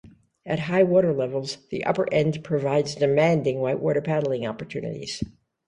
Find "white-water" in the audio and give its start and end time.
3.59-4.01